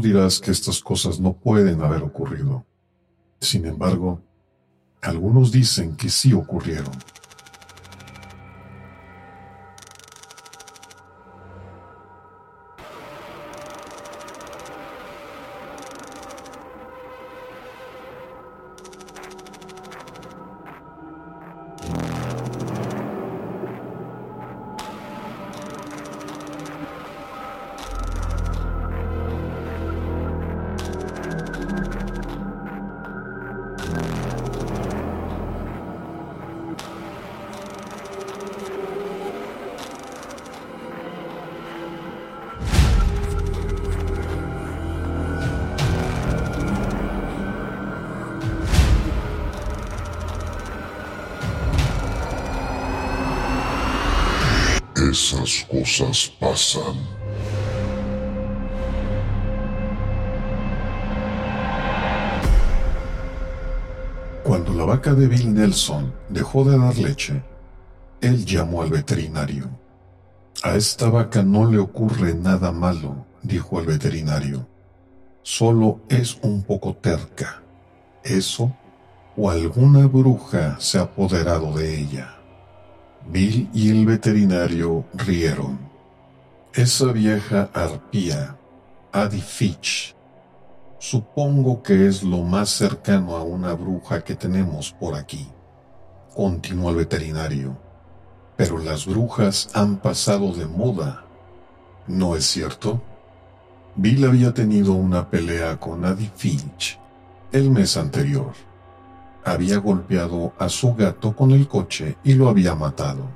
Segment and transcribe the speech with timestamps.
[0.00, 2.64] Dirás que estas cosas no pueden haber ocurrido.
[3.40, 4.22] Sin embargo,
[5.02, 6.92] algunos dicen que sí ocurrieron.
[55.30, 56.96] Esas cosas pasan.
[64.42, 67.44] Cuando la vaca de Bill Nelson dejó de dar leche,
[68.20, 69.70] él llamó al veterinario.
[70.64, 74.66] A esta vaca no le ocurre nada malo, dijo el veterinario.
[75.42, 77.62] Solo es un poco terca.
[78.24, 78.74] Eso
[79.36, 82.39] o alguna bruja se ha apoderado de ella.
[83.26, 85.78] Bill y el veterinario rieron.
[86.72, 88.56] Esa vieja arpía,
[89.12, 90.14] Adi Fitch,
[90.98, 95.48] supongo que es lo más cercano a una bruja que tenemos por aquí,
[96.34, 97.76] continuó el veterinario.
[98.56, 101.24] Pero las brujas han pasado de moda,
[102.06, 103.02] ¿no es cierto?
[103.96, 106.98] Bill había tenido una pelea con Adi Finch
[107.52, 108.52] el mes anterior
[109.44, 113.28] había golpeado a su gato con el coche y lo había matado.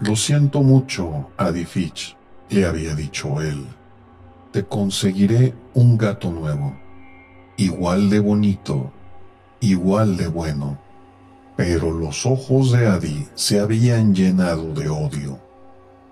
[0.00, 2.16] Lo siento mucho, Adi Fitch,
[2.50, 3.66] le había dicho él.
[4.52, 6.76] Te conseguiré un gato nuevo,
[7.56, 8.92] igual de bonito,
[9.60, 10.78] igual de bueno.
[11.56, 15.38] Pero los ojos de Adi se habían llenado de odio.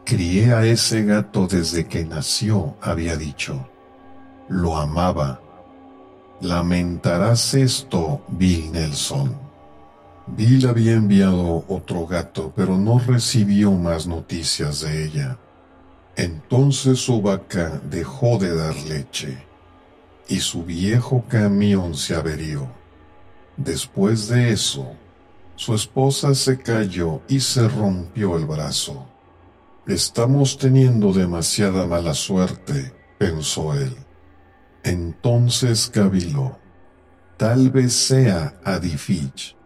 [0.04, 3.68] Crié a ese gato desde que nació, había dicho.
[4.48, 5.40] Lo amaba
[6.42, 9.32] Lamentarás esto, Bill Nelson.
[10.26, 15.38] Bill había enviado otro gato, pero no recibió más noticias de ella.
[16.16, 19.38] Entonces su vaca dejó de dar leche
[20.26, 22.66] y su viejo camión se averió.
[23.56, 24.88] Después de eso,
[25.54, 29.06] su esposa se cayó y se rompió el brazo.
[29.86, 33.96] Estamos teniendo demasiada mala suerte, pensó él.
[34.84, 36.58] Entonces caviló,
[37.36, 39.56] tal vez sea Adifich,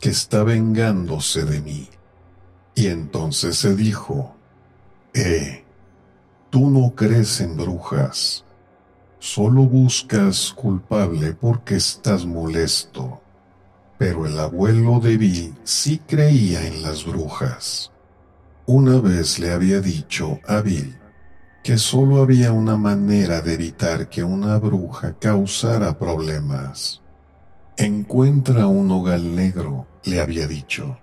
[0.00, 1.88] que está vengándose de mí.
[2.74, 4.36] Y entonces se dijo,
[5.14, 5.64] Eh,
[6.50, 8.44] tú no crees en brujas,
[9.18, 13.20] solo buscas culpable porque estás molesto.
[13.98, 17.92] Pero el abuelo de Bill sí creía en las brujas.
[18.66, 20.98] Una vez le había dicho a Bill
[21.62, 27.00] que solo había una manera de evitar que una bruja causara problemas.
[27.76, 30.98] Encuentra un hogar negro, le había dicho,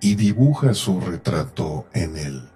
[0.00, 2.48] y dibuja su retrato en él.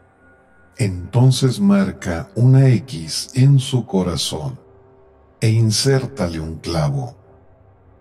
[0.78, 4.58] Entonces marca una X en su corazón
[5.40, 7.16] e insértale un clavo.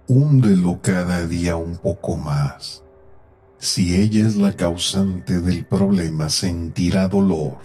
[0.08, 2.84] Húndelo cada día un poco más.
[3.58, 7.58] Si ella es la causante del problema, sentirá dolor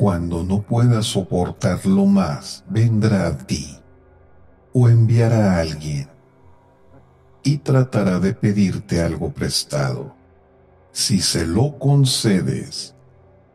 [0.00, 3.76] cuando no pueda soportarlo más, vendrá a ti
[4.72, 6.08] o enviará a alguien
[7.42, 10.14] y tratará de pedirte algo prestado.
[10.90, 12.94] Si se lo concedes,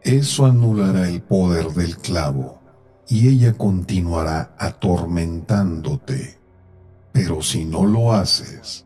[0.03, 2.61] eso anulará el poder del clavo
[3.07, 6.37] y ella continuará atormentándote.
[7.11, 8.85] Pero si no lo haces,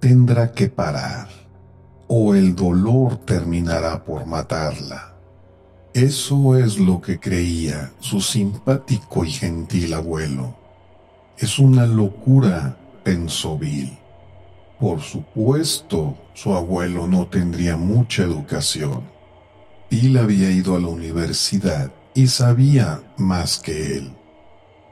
[0.00, 1.28] tendrá que parar
[2.08, 5.15] o el dolor terminará por matarla.
[5.96, 10.54] Eso es lo que creía su simpático y gentil abuelo.
[11.38, 13.96] Es una locura, pensó Bill.
[14.78, 19.04] Por supuesto, su abuelo no tendría mucha educación.
[19.90, 24.12] Bill había ido a la universidad y sabía más que él.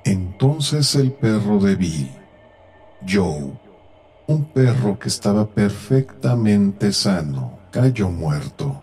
[0.06, 2.10] Entonces el perro de Bill,
[3.06, 3.52] Joe,
[4.26, 8.82] un perro que estaba perfectamente sano, cayó muerto.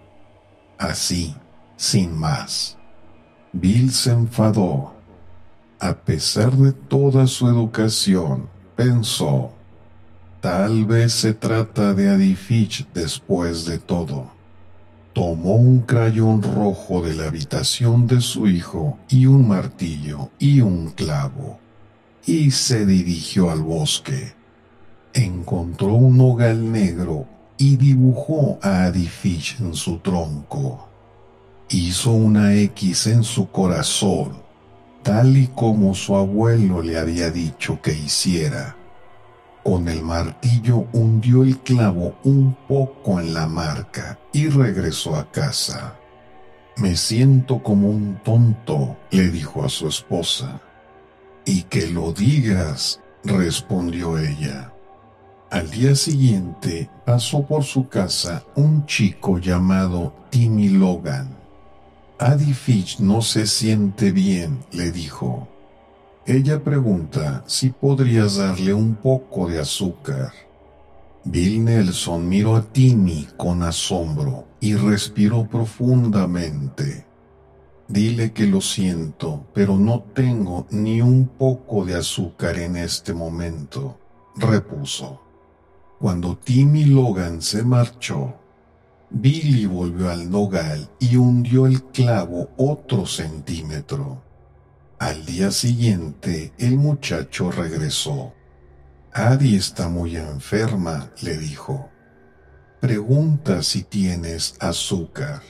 [0.78, 1.36] Así,
[1.82, 2.78] sin más.
[3.54, 4.94] Bill se enfadó.
[5.80, 9.52] A pesar de toda su educación, pensó,
[10.42, 14.30] tal vez se trata de Adi Fitch después de todo.
[15.14, 20.92] tomó un crayón rojo de la habitación de su hijo y un martillo y un
[20.92, 21.60] clavo,
[22.28, 24.34] y se dirigió al bosque.
[25.14, 27.26] Encontró un nogal negro
[27.58, 30.91] y dibujó a Adifich en su tronco.
[31.74, 34.42] Hizo una X en su corazón,
[35.04, 38.76] tal y como su abuelo le había dicho que hiciera.
[39.64, 45.96] Con el martillo hundió el clavo un poco en la marca y regresó a casa.
[46.76, 50.60] Me siento como un tonto, le dijo a su esposa.
[51.46, 54.74] Y que lo digas, respondió ella.
[55.50, 61.41] Al día siguiente pasó por su casa un chico llamado Timmy Logan.
[62.22, 65.48] Adi Fitch no se siente bien, le dijo.
[66.28, 70.32] Ella pregunta si podrías darle un poco de azúcar.
[71.24, 77.08] Bill Nelson miró a Timmy con asombro y respiró profundamente.
[77.88, 83.98] Dile que lo siento, pero no tengo ni un poco de azúcar en este momento,
[84.36, 85.20] repuso.
[86.00, 88.36] Cuando Timmy Logan se marchó,
[89.14, 94.24] Billy volvió al nogal y hundió el clavo otro centímetro.
[95.00, 98.34] Al día siguiente, el muchacho regresó.
[99.12, 101.90] Adi está muy enferma, le dijo.
[102.80, 105.42] Pregunta si tienes azúcar.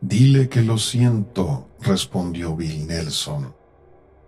[0.00, 3.54] Dile que lo siento, respondió Bill Nelson,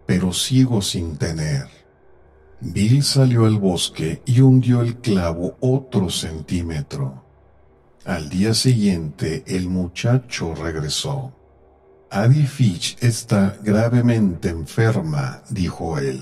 [0.05, 1.67] pero sigo sin tener.
[2.61, 7.22] Bill salió al bosque y hundió el clavo otro centímetro.
[8.05, 11.33] Al día siguiente el muchacho regresó.
[12.11, 16.21] Adi Fitch está gravemente enferma, dijo él.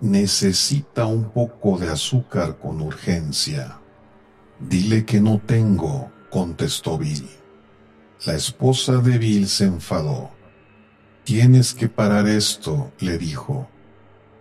[0.00, 3.78] Necesita un poco de azúcar con urgencia.
[4.58, 7.28] Dile que no tengo, contestó Bill.
[8.26, 10.30] La esposa de Bill se enfadó.
[11.22, 13.68] Tienes que parar esto, le dijo.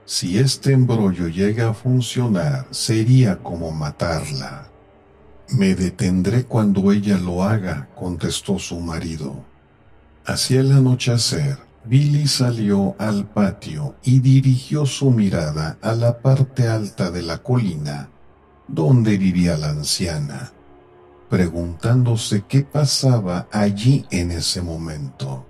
[0.03, 4.72] Si este embrollo llega a funcionar, sería como matarla.
[5.49, 9.43] Me detendré cuando ella lo haga, contestó su marido.
[10.25, 17.11] Hacia el anochecer, Billy salió al patio y dirigió su mirada a la parte alta
[17.11, 18.09] de la colina
[18.67, 20.53] donde vivía la anciana,
[21.29, 25.45] preguntándose qué pasaba allí en ese momento.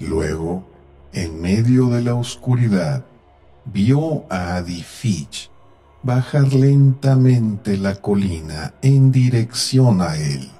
[0.00, 0.66] Luego,
[1.12, 3.04] en medio de la oscuridad,
[3.64, 5.50] vio a Adi Fitch
[6.04, 10.50] bajar lentamente la colina en dirección a él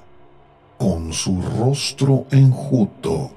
[0.77, 3.31] con su rostro enjuto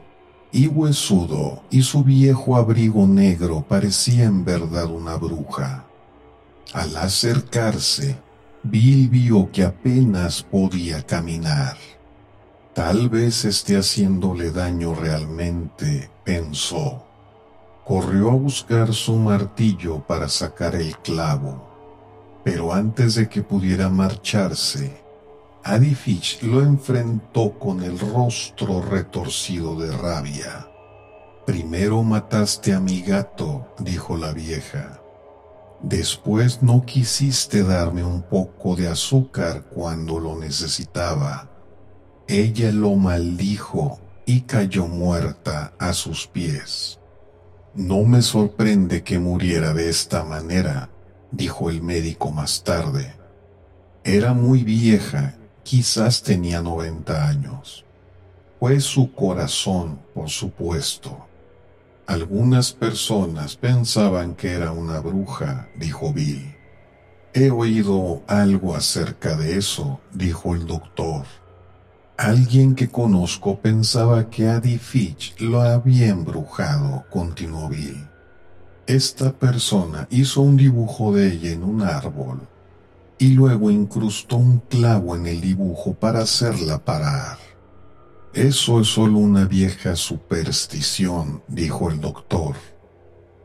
[0.50, 5.84] y huesudo y su viejo abrigo negro parecía en verdad una bruja.
[6.72, 8.18] Al acercarse,
[8.62, 11.76] Bill vio que apenas podía caminar.
[12.74, 17.04] Tal vez esté haciéndole daño realmente, pensó.
[17.84, 21.68] Corrió a buscar su martillo para sacar el clavo,
[22.50, 25.02] pero antes de que pudiera marcharse,
[25.64, 30.66] Adi Fitch lo enfrentó con el rostro retorcido de rabia.
[31.44, 34.98] Primero mataste a mi gato, dijo la vieja.
[35.82, 41.50] Después no quisiste darme un poco de azúcar cuando lo necesitaba.
[42.28, 46.98] Ella lo maldijo y cayó muerta a sus pies.
[47.74, 50.88] No me sorprende que muriera de esta manera,
[51.30, 53.14] dijo el médico más tarde.
[54.04, 57.84] Era muy vieja Quizás tenía 90 años.
[58.58, 61.26] Fue su corazón, por supuesto.
[62.06, 66.56] Algunas personas pensaban que era una bruja, dijo Bill.
[67.34, 71.26] He oído algo acerca de eso, dijo el doctor.
[72.16, 78.07] Alguien que conozco pensaba que Adi Fitch lo había embrujado, continuó Bill.
[78.88, 82.40] Esta persona hizo un dibujo de ella en un árbol
[83.18, 87.36] y luego incrustó un clavo en el dibujo para hacerla parar.
[88.32, 92.56] Eso es solo una vieja superstición, dijo el doctor.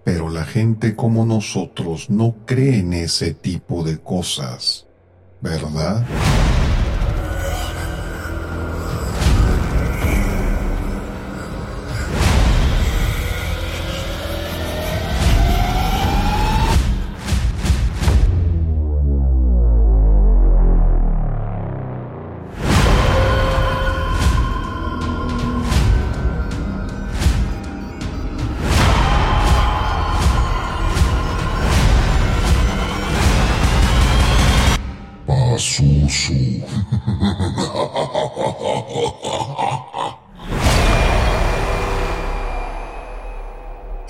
[0.05, 4.87] Pero la gente como nosotros no cree en ese tipo de cosas,
[5.41, 6.05] ¿verdad?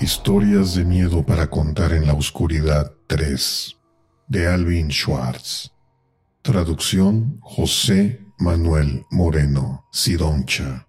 [0.04, 3.74] Historias de miedo para contar en la oscuridad 3
[4.28, 5.72] de Alvin Schwartz.
[6.42, 10.86] Traducción José Manuel Moreno Sidoncha.